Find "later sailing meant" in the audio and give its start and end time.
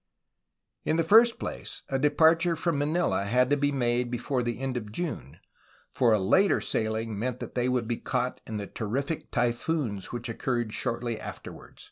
6.19-7.39